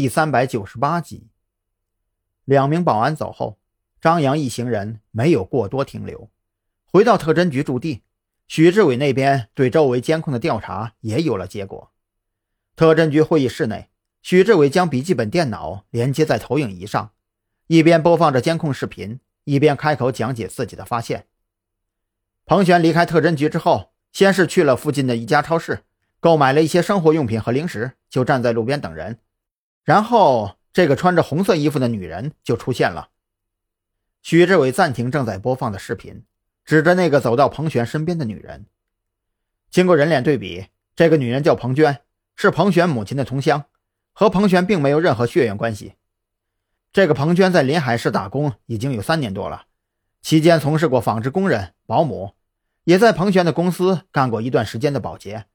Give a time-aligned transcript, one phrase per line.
[0.00, 1.28] 第三百九十八集。
[2.46, 3.58] 两名保安走后，
[4.00, 6.30] 张扬一行人没有过多停留，
[6.90, 8.00] 回到特侦局驻地。
[8.48, 11.92] 许志伟那边对周围监控的调查也有了结果。
[12.74, 13.90] 特侦局会议室内，
[14.22, 17.10] 许志伟将笔记本电脑连接在投影仪上，
[17.66, 21.26] 一边播放着监控视频，一边开口讲解自己的发现。
[22.46, 25.80] 彭璇离开特侦局之后，先是去了附近的一家超市，
[26.20, 29.18] 购买了一些生活用品和零食，就站在路边等人。
[29.84, 33.10] 然后，这个穿着红色衣服的女人就出现了。
[34.22, 36.24] 许志伟暂停正在播放的视频。
[36.62, 38.66] 指着那个走到彭璇身边的女人，
[39.70, 42.02] 经过人脸对比，这个女人叫彭娟，
[42.36, 43.64] 是彭璇母亲的同乡，
[44.12, 45.94] 和彭璇并没有任何血缘关系。
[46.92, 49.64] 这个彭娟在临海市打工已经有三年多了，
[50.22, 52.34] 期间从事过纺织工人、保姆，
[52.84, 55.46] 也在彭璇的公司干过一段时间的保洁。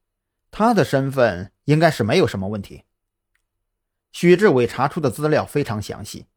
[0.51, 2.83] 她的身份应该是没有什么问题。
[4.15, 6.27] 许志伟查出的资料非常详细。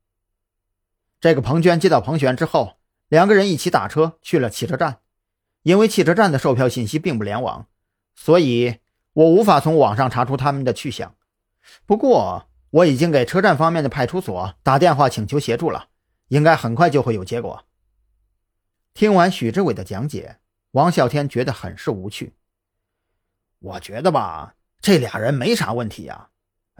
[1.21, 2.77] 这个彭娟接到彭璇之后。
[3.07, 5.01] 两个人一起打车去了汽车站，
[5.63, 7.67] 因为汽车站的售票信息并不联网，
[8.15, 8.81] 所以
[9.15, 11.15] 我无法从网上查出他们的去向。
[11.87, 15.89] 不过我已经给车站方面的派出所打电话请求协助了，
[16.27, 17.65] 应该很快就会有结果。
[18.93, 20.37] 听完许志伟的讲解，
[20.73, 22.35] 王啸天觉得很是无趣。
[23.61, 26.29] 我觉得吧，这俩人没啥问题呀。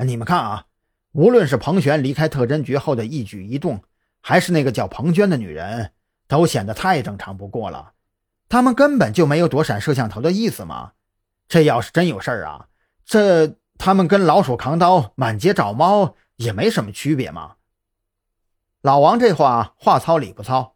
[0.05, 0.67] 你们看啊，
[1.13, 3.83] 无论是彭璇离开特侦局后的一举一动，
[4.21, 5.93] 还是那个叫彭娟的女人。
[6.29, 7.93] 都显得太正常不过了，
[8.51, 10.93] 他们根本就没有躲闪摄像头的意思嘛。
[11.49, 12.69] 这要是真有事儿啊，
[13.07, 17.55] 这他们跟老鼠扛刀满街找猫也没什么区别嘛。
[18.83, 20.75] 老王这话话糙理不糙，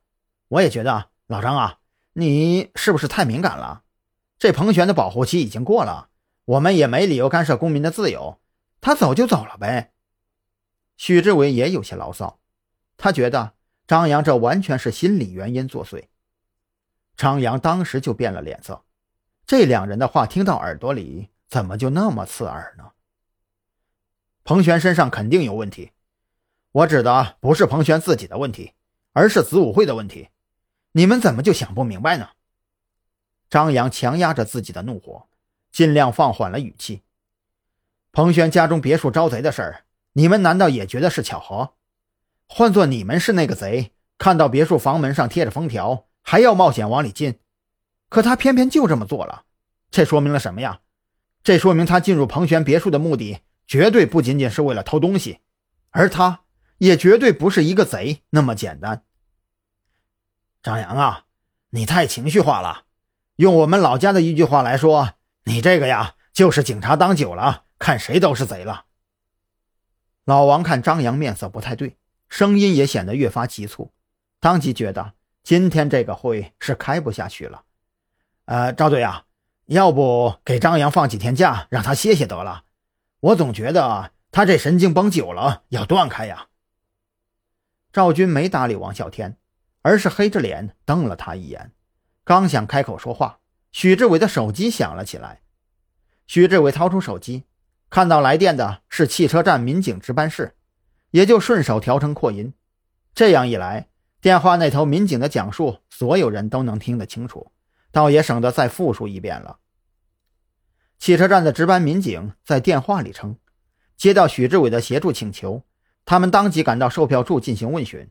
[0.48, 1.80] 我也觉得老张啊，
[2.14, 3.83] 你是不是太敏感了？
[4.39, 6.08] 这彭璇的保护期已经过了，
[6.46, 8.41] 我们也没理由干涉公民的自由，
[8.80, 9.92] 他走就走了呗。
[11.03, 12.39] 许志伟也有些牢骚，
[12.97, 13.55] 他觉得。
[13.89, 16.05] 张扬这完全是心理原因作祟。
[17.17, 18.85] 张扬当时就变了脸色，
[19.45, 22.92] 这两人的话听到耳朵里，怎么就那么刺耳呢？
[24.45, 25.90] 彭璇身上肯定有问题，
[26.70, 28.74] 我指的不是彭璇自己的问题，
[29.13, 30.29] 而是子午会的问题。
[30.92, 32.29] 你们怎么就想不明白呢？
[33.51, 35.27] 张扬强压着自己的怒火，
[35.73, 37.02] 尽量放缓了语气。
[38.13, 39.84] 彭璇家中别墅招贼的事儿，
[40.14, 41.74] 你们难道也觉得是巧合？
[42.48, 47.39] 换做你们是那个贼，看到别墅房门上贴着封条，还要冒险往里进，
[48.08, 49.45] 可他偏偏就这么做了，
[49.90, 50.80] 这说明了什么呀？
[51.42, 55.40] 这说明他进入彭璇别墅的目的绝对不仅仅是为了偷东西，
[55.90, 56.42] 而他
[56.78, 59.05] 也绝对不是一个贼那么简单。
[60.62, 61.24] 张扬啊，
[61.70, 62.84] 你太情绪化了，
[63.36, 65.14] 用我们老家的一句话来说，
[65.45, 68.84] 你这个呀就是警察当久了，看谁都是贼了。
[70.24, 71.96] 老王看张扬面色不太对。
[72.28, 73.92] 声音也显得越发急促，
[74.40, 75.12] 当即觉得
[75.42, 77.64] 今天这个会是开不下去了。
[78.46, 79.27] 呃，赵队啊，
[79.66, 82.64] 要不给张扬放几天假，让他歇歇得了。
[83.20, 86.46] 我总觉得他这神经绷久了要断开呀。
[87.92, 89.36] 赵军没搭理王啸天，
[89.83, 91.72] 而是黑着脸瞪了他一眼。
[92.24, 93.40] 刚想开口说话，
[93.72, 95.42] 许志伟的手机响了起来。
[96.27, 97.44] 许志伟掏出手机，
[97.92, 100.55] 看到来电的是汽车站民警值班室。
[101.11, 102.55] 也就顺手调成扩音，
[103.14, 103.89] 这样一来，
[104.23, 107.52] 电话那头民警的讲述，所有人都能听得清楚，
[107.91, 109.58] 倒也省得再复述一遍了。
[110.98, 113.36] 汽车站的值班民警在电话里称，
[113.98, 115.64] 接到许志伟的协助请求，
[116.07, 118.08] 他们当即赶到售票处进行问询，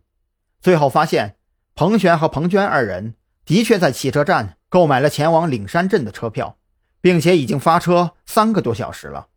[0.59, 1.38] 最后发现
[1.74, 3.16] 彭璇和彭娟二人
[3.46, 6.59] 的确在汽车站购买了前往岭山镇的车票，
[7.02, 9.30] 并且已经发车三个多小时了。